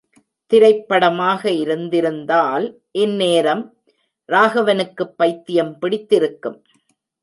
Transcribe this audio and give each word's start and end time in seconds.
திரைப்படமாக 0.51 1.51
இருந்திருந்தால் 1.51 2.65
இங்நேரம் 2.97 3.63
ராகவனுக்குப் 4.29 5.15
பைத்தியம் 5.15 5.79
பிடித்திருக்கும்! 5.79 6.59